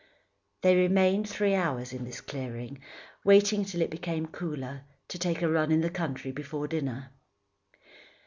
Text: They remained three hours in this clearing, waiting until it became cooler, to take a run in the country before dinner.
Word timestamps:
They 0.63 0.75
remained 0.75 1.29
three 1.29 1.53
hours 1.53 1.93
in 1.93 2.05
this 2.05 2.21
clearing, 2.21 2.81
waiting 3.23 3.59
until 3.59 3.81
it 3.83 3.91
became 3.91 4.25
cooler, 4.25 4.81
to 5.09 5.19
take 5.19 5.43
a 5.43 5.47
run 5.47 5.71
in 5.71 5.81
the 5.81 5.91
country 5.91 6.31
before 6.31 6.67
dinner. 6.67 7.11